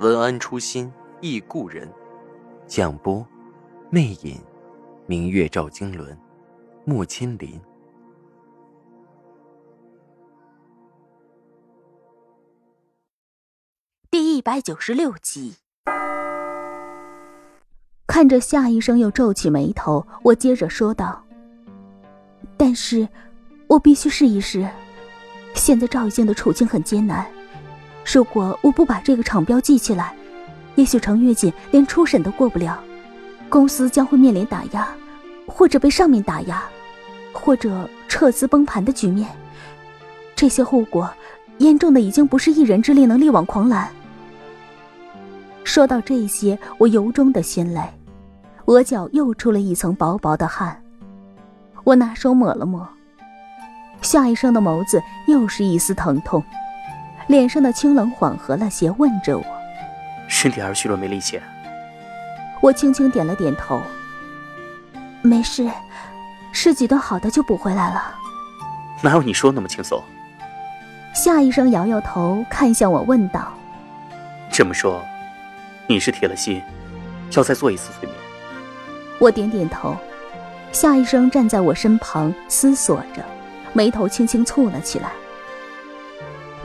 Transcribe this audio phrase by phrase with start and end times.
[0.00, 1.88] 文安初心忆故人，
[2.66, 3.24] 蒋波，
[3.90, 4.40] 魅影，
[5.06, 6.18] 明月照经纶，
[6.84, 7.60] 木千林。
[14.10, 15.54] 第一百九十六集。
[18.08, 21.24] 看着夏医生又皱起眉头，我接着说道
[22.58, 23.08] ：“但是，
[23.68, 24.68] 我必须试一试。
[25.54, 27.24] 现在赵一静的处境很艰难。”
[28.04, 30.14] 如果我不把这个厂标记起来，
[30.76, 32.78] 也许程月锦连初审都过不了，
[33.48, 34.88] 公司将会面临打压，
[35.46, 36.62] 或者被上面打压，
[37.32, 39.28] 或者撤资崩盘的局面。
[40.36, 41.10] 这些后果，
[41.58, 43.88] 严重的已经不是一人之力能力挽狂澜。
[45.64, 47.80] 说到这些，我由衷的心累，
[48.66, 50.80] 额角又出了一层薄薄的汗。
[51.82, 52.88] 我拿手抹了抹，
[54.02, 56.42] 夏医生的眸子又是一丝疼痛。
[57.26, 59.44] 脸上的清冷缓和了些，问着我
[60.28, 61.40] ：“身体还是虚弱没力气？”
[62.60, 63.80] 我轻轻点了点头
[65.22, 65.68] ：“没事，
[66.52, 68.14] 吃几顿好的就补回来了。”
[69.02, 70.02] 哪有你说那么轻松？
[71.14, 73.52] 夏医生摇摇头，看向我问道
[74.50, 75.04] ：“这么说，
[75.86, 76.62] 你是铁了心
[77.32, 78.18] 要再做一次催眠？”
[79.18, 79.96] 我点点头。
[80.72, 83.22] 夏医生站在我身旁思索着，
[83.72, 85.12] 眉头轻轻蹙了起来。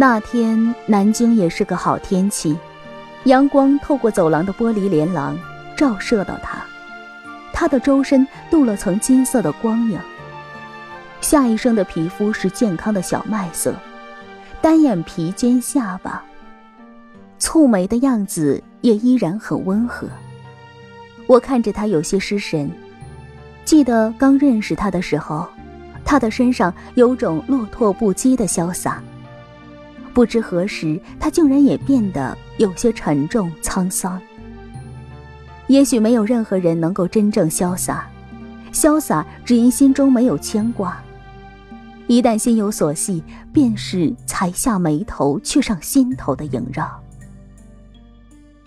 [0.00, 2.56] 那天南京也是个好天气，
[3.24, 5.36] 阳光透过走廊的玻璃连廊
[5.76, 6.62] 照射到他，
[7.52, 9.98] 他的周身镀了层金色的光影。
[11.20, 13.74] 夏医生的皮肤是健康的小麦色，
[14.62, 16.22] 单眼皮尖下巴，
[17.40, 20.06] 蹙眉的样子也依然很温和。
[21.26, 22.70] 我看着他有些失神，
[23.64, 25.44] 记得刚认识他的时候，
[26.04, 29.02] 他的身上有种落拓不羁的潇洒。
[30.18, 34.20] 不知何时，他竟然也变得有些沉重沧桑。
[35.68, 38.04] 也许没有任何人能够真正潇洒，
[38.72, 41.00] 潇洒只因心中没有牵挂。
[42.08, 47.00] 一旦心有所系，便是才下眉头却上心头的萦绕。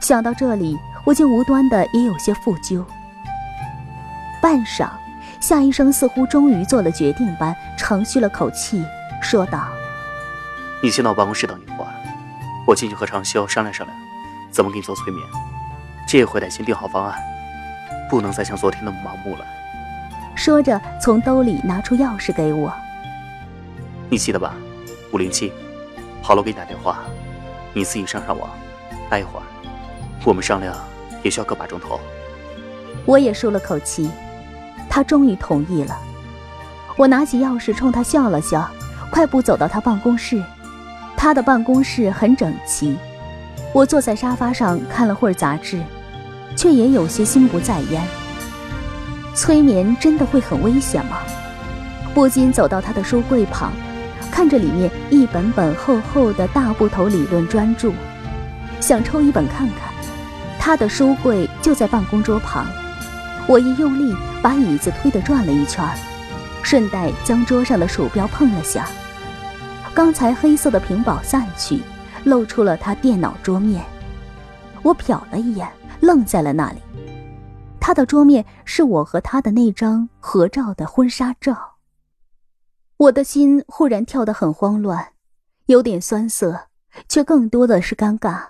[0.00, 2.82] 想到这里，我竟无端的也有些负疚。
[4.40, 4.88] 半晌，
[5.42, 8.82] 夏医生似乎终于做了决定般，长吁了口气，
[9.20, 9.68] 说道。
[10.84, 11.90] 你先到我办公室等一会儿，
[12.66, 13.98] 我进去和长修商量商量，
[14.50, 15.26] 怎么给你做催眠。
[16.06, 17.18] 这回得先定好方案，
[18.10, 19.46] 不能再像昨天那么盲目了。
[20.34, 22.70] 说着，从兜里拿出钥匙给我。
[24.10, 24.54] 你记得吧？
[25.10, 25.50] 五零七。
[26.20, 26.98] 好了，我给你打电话，
[27.72, 28.50] 你自己上上网，
[29.08, 29.42] 待一会儿，
[30.22, 30.76] 我们商量
[31.22, 31.98] 也需要个把钟头。
[33.06, 34.10] 我也舒了口气，
[34.90, 35.98] 他终于同意了。
[36.94, 38.70] 我拿起钥匙冲他笑了笑，
[39.10, 40.44] 快步走到他办公室。
[41.24, 42.98] 他的办公室很整齐，
[43.72, 45.82] 我坐在沙发上看了会儿杂志，
[46.54, 48.02] 却也有些心不在焉。
[49.34, 51.16] 催眠真的会很危险吗？
[52.12, 53.72] 不禁走到他的书柜旁，
[54.30, 57.90] 看着里面一本本厚厚的大部头理论专著，
[58.78, 59.94] 想抽一本看看。
[60.58, 62.66] 他的书柜就在办公桌旁，
[63.46, 65.82] 我一用力把椅子推得转了一圈，
[66.62, 68.86] 顺带将桌上的鼠标碰了下。
[69.94, 71.80] 刚才黑色的屏保散去，
[72.24, 73.84] 露出了他电脑桌面。
[74.82, 76.80] 我瞟了一眼，愣在了那里。
[77.78, 81.76] 他的桌面是我和他的那张合照的婚纱照。
[82.96, 85.12] 我的心忽然跳得很慌乱，
[85.66, 86.68] 有点酸涩，
[87.08, 88.48] 却更多的是尴尬。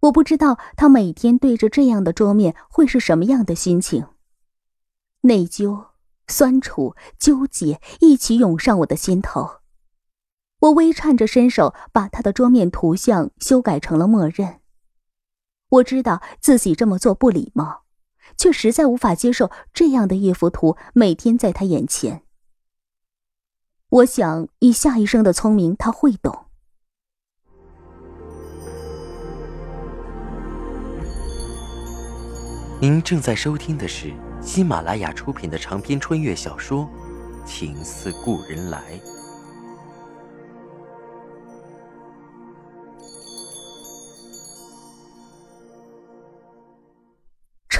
[0.00, 4.06] 我不知道他每天对着这样的桌面会是什么样的心情。
[5.22, 5.86] 内疚、
[6.26, 9.61] 酸楚、纠结一起涌上我的心头。
[10.62, 14.60] 我微颤着伸手，把他的桌面图像修改成了默认。
[15.68, 17.82] 我知道自己这么做不礼貌，
[18.36, 22.22] 却实在无法接受这样的一幅图每天在他眼前。
[23.88, 26.46] 我想以夏医生的聪明，他会懂。
[32.80, 36.88] 您正在收听的是喜马拉雅出品的长篇穿越小说
[37.44, 38.80] 《情似故人来》。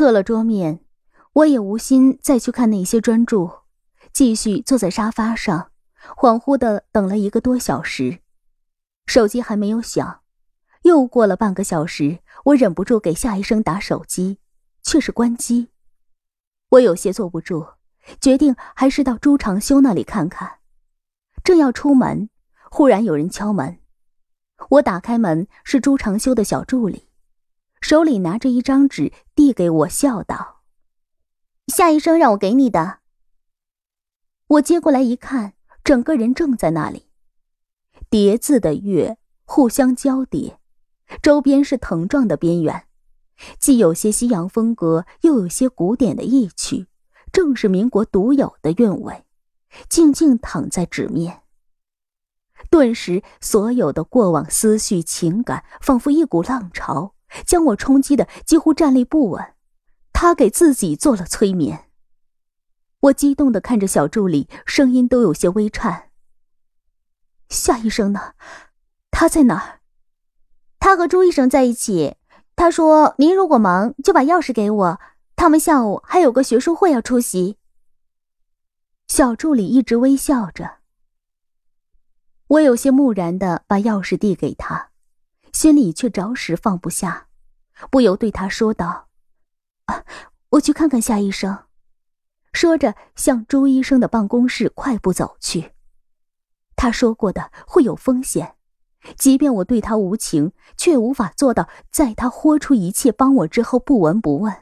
[0.00, 0.80] 撤了桌面，
[1.34, 3.50] 我也无心再去看那些专注，
[4.14, 5.72] 继续坐在沙发上，
[6.16, 8.20] 恍惚的等了一个多小时，
[9.04, 10.22] 手机还没有响。
[10.84, 14.38] 又过了半个小时，我忍不住给夏医生打手机，
[14.82, 15.68] 却是关机。
[16.70, 17.66] 我有些坐不住，
[18.22, 20.60] 决定还是到朱长修那里看看。
[21.44, 22.30] 正要出门，
[22.70, 23.78] 忽然有人敲门。
[24.70, 27.09] 我打开门，是朱长修的小助理，
[27.80, 30.62] 手里拿着一张纸递给我，笑道
[31.68, 32.98] ：“夏医生让我给你的。”
[34.46, 37.06] 我接过来一看，整个人正在那里，
[38.08, 40.58] 叠字的月互相交叠。
[41.22, 42.84] 周边是藤状的边缘，
[43.58, 46.86] 既有些西洋风格，又有些古典的意趣，
[47.32, 49.24] 正是民国独有的韵味。
[49.88, 51.42] 静静躺在纸面，
[52.70, 57.14] 顿时所有的过往思绪、情感，仿佛一股浪潮，
[57.46, 59.54] 将我冲击的几乎站立不稳。
[60.12, 61.86] 他给自己做了催眠。
[63.00, 66.10] 我激动的看着小助理，声音都有些微颤。
[67.48, 68.34] 夏医生呢？
[69.10, 69.80] 他在哪儿？
[70.78, 72.16] 他和朱医生在一起。
[72.54, 75.00] 他说：“您如果忙，就把钥匙给我。
[75.34, 77.56] 他们下午还有个学术会要出席。”
[79.08, 80.80] 小助理一直微笑着。
[82.48, 84.89] 我有些木然的把钥匙递给他，
[85.52, 87.26] 心里却着实放不下，
[87.90, 89.08] 不由对他说道
[89.86, 90.04] ：“啊，
[90.50, 91.64] 我去看看夏医生。”
[92.52, 95.72] 说着，向朱医生的办公室快步走去。
[96.74, 98.56] 他说过的会有风险。
[99.16, 104.54] 即便我对他无情，却无法做到在他豁出一切帮我之后不闻不问。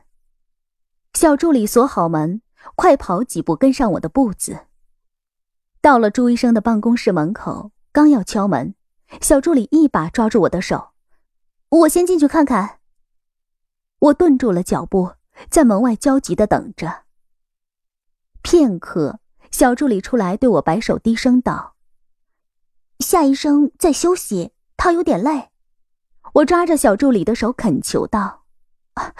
[1.14, 2.40] 小助理锁好门，
[2.76, 4.66] 快跑几步跟上我的步子。
[5.80, 8.74] 到了朱医生的办公室门口，刚要敲门，
[9.20, 10.90] 小助理一把抓住我的手
[11.70, 12.80] ：“我先进去看看。”
[14.00, 15.14] 我顿住了脚步，
[15.50, 17.04] 在门外焦急的等着。
[18.42, 19.20] 片刻，
[19.50, 21.74] 小助理出来对我摆手，低声道。
[23.00, 25.50] 夏医生在休息，他有点累。
[26.34, 28.44] 我抓着小助理的手恳求道
[28.94, 29.14] ：“啊，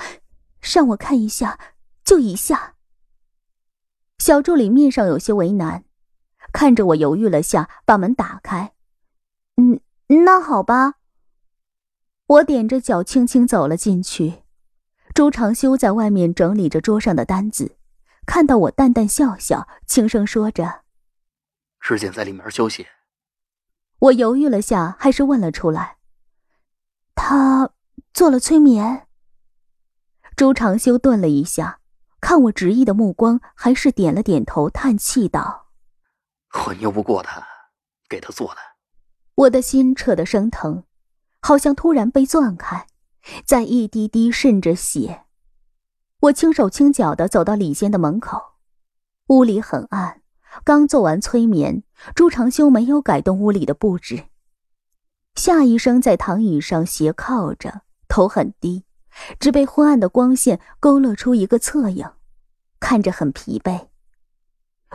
[0.61, 1.58] 让我看一下，
[2.05, 2.75] 就一下。”
[4.19, 5.85] 小助理面上有些为难，
[6.52, 8.75] 看着我犹豫了下，把门打开。“，
[10.09, 10.95] 那好吧。”
[12.27, 14.43] 我踮着脚轻轻走了进去。
[15.15, 17.77] 周长修在外面整理着桌上的单子，
[18.27, 20.83] 看到我淡淡笑笑，轻声说着
[21.81, 22.87] ：“师姐在里面休息。”
[23.99, 25.97] 我犹豫了下，还是问了出来
[27.17, 27.71] ：“他
[28.13, 29.09] 做了催眠。”
[30.37, 31.81] 周长修顿了一下，
[32.21, 35.71] 看我执意的目光，还是点了点头，叹气道
[36.67, 37.45] ：“我拗不过他，
[38.09, 38.61] 给他做的。”
[39.38, 40.82] 我的心扯得生疼，
[41.40, 42.88] 好像突然被钻开，
[43.44, 45.26] 在一滴滴渗着血。
[46.23, 48.56] 我轻手轻脚的走到里间的门口，
[49.29, 50.23] 屋里很暗。
[50.64, 51.85] 刚做完催眠，
[52.17, 54.25] 朱长修没有改动屋里的布置。
[55.37, 58.87] 夏医生在躺椅上斜靠着，头很低，
[59.38, 62.11] 只被昏暗的光线勾勒出一个侧影，
[62.81, 63.87] 看着很疲惫。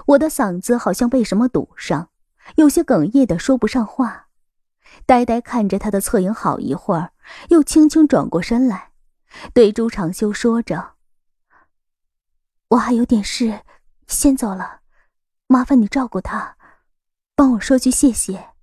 [0.08, 2.10] 我的嗓子好像被什么堵上，
[2.58, 4.28] 有些哽咽的说不上话，
[5.06, 7.14] 呆呆看着他的侧影好一会儿，
[7.50, 8.92] 又轻轻转过身来，
[9.54, 10.94] 对朱长修说着
[12.70, 13.62] ：“我还有点事，
[14.08, 14.82] 先走了。”
[15.48, 16.58] 麻烦你照顾他，
[17.36, 18.54] 帮我说句谢谢。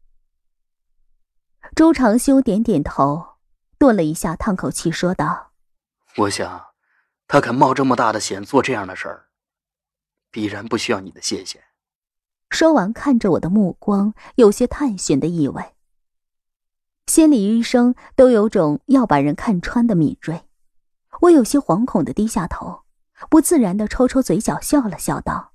[1.77, 3.37] 朱长修点点头，
[3.79, 5.53] 顿了一下，叹口气说道
[6.17, 6.69] ：“我想，
[7.29, 9.27] 他肯冒这么大的险做这样的事儿，
[10.33, 11.63] 必然不需要你的谢谢。”
[12.51, 15.75] 说完，看着我的目光有些探寻的意味。
[17.11, 20.45] 心理医生都有种要把人看穿的敏锐，
[21.23, 22.83] 我有些惶恐的低下头，
[23.29, 25.51] 不自然的抽抽嘴角，笑了笑道。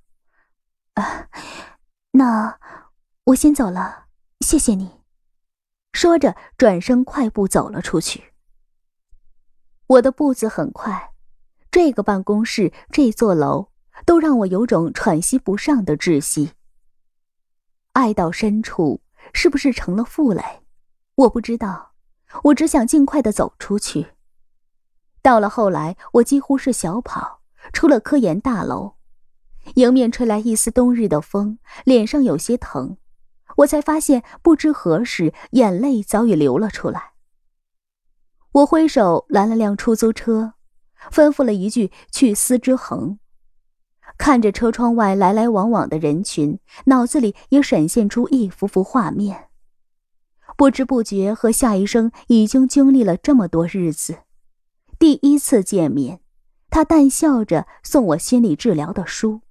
[0.95, 1.29] 啊，
[2.11, 2.59] 那
[3.27, 4.07] 我先走了，
[4.41, 4.99] 谢谢你。
[5.93, 8.33] 说着，转身快步走了出去。
[9.87, 11.13] 我的步子很快，
[11.71, 13.69] 这个办公室、这座楼
[14.05, 16.51] 都让我有种喘息不上的窒息。
[17.93, 18.99] 爱到深处，
[19.31, 20.64] 是不是成了负累？
[21.15, 21.93] 我不知道，
[22.43, 24.07] 我只想尽快的走出去。
[25.21, 27.39] 到了后来，我几乎是小跑
[27.71, 28.95] 出了科研大楼。
[29.75, 32.97] 迎面吹来一丝冬日的风，脸上有些疼，
[33.57, 37.13] 我才发现不知何时眼泪早已流了出来。
[38.51, 40.53] 我挥手拦了辆出租车，
[41.11, 43.17] 吩咐了一句去思之恒。
[44.17, 49.44] 看着车窗外来来往往的人群，脑子里也闪现出一幅幅画面。
[50.57, 54.19] 不知不觉和夏医生已经经历了这么多日子，
[54.97, 56.21] 第一次见面。
[56.69, 59.41] 他淡笑着送我心理治疗的书，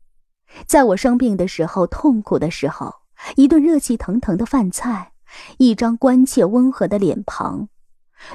[0.66, 2.96] 在我生病的时候、痛苦的时候，
[3.36, 5.12] 一顿热气腾腾的饭菜，
[5.58, 7.68] 一张关切温和的脸庞，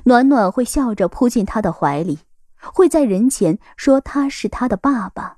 [0.05, 2.19] 暖暖会笑着扑进他的怀里，
[2.73, 5.37] 会在人前说他是他的爸爸。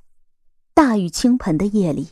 [0.74, 2.12] 大雨倾盆的夜里，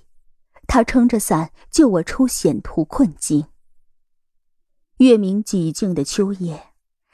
[0.67, 3.45] 他撑着伞救我出险途困境。
[4.99, 6.73] 月明寂静的秋夜，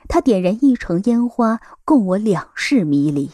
[0.10, 3.30] 他点燃一城烟花，供我两世迷离。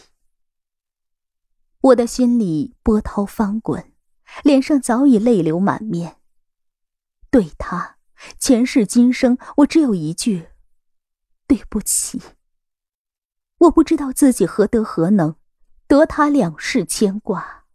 [1.80, 3.94] 我的心里波涛翻滚，
[4.44, 6.18] 脸上早已泪流满面。
[7.30, 7.96] 对他，
[8.38, 10.50] 前世今生，我只有一句：
[11.48, 12.22] 对不起。
[13.60, 15.38] 我不知道自己何德何能，
[15.88, 17.68] 得他两世牵挂。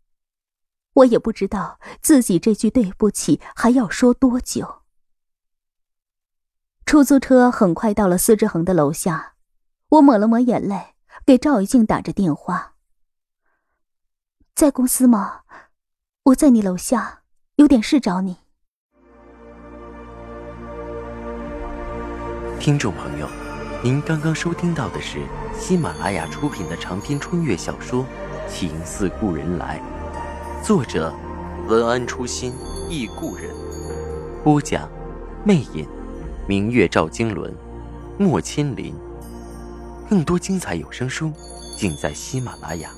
[0.93, 4.83] 我也不知道自己这句对不起还要说多久。
[6.87, 9.33] 出租车很快到了司之恒的楼下，
[9.89, 10.95] 我抹了抹眼泪，
[11.27, 12.75] 给赵一静打着电话。
[14.55, 15.41] 在公司吗？
[16.27, 17.23] 我在你楼下，
[17.57, 18.37] 有点事找你。
[22.61, 23.29] 听众朋友，
[23.83, 25.19] 您刚刚收听到的是
[25.59, 28.05] 喜马拉雅出品的长篇穿越小说
[28.49, 29.83] 《情似故人来》，
[30.65, 31.13] 作者
[31.67, 32.55] 文安初心
[32.89, 33.53] 忆故人，
[34.45, 34.89] 播讲
[35.45, 35.85] 魅影，
[36.49, 37.53] 明月照经纶，
[38.19, 38.95] 莫千林。
[40.09, 41.33] 更多精彩有声书，
[41.77, 42.91] 尽在喜马拉雅。